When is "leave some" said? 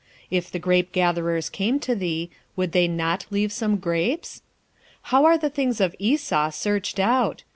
3.29-3.75